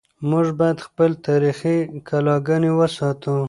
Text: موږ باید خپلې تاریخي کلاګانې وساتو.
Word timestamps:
موږ 0.29 0.47
باید 0.59 0.77
خپلې 0.87 1.15
تاریخي 1.27 1.77
کلاګانې 2.09 2.71
وساتو. 2.73 3.35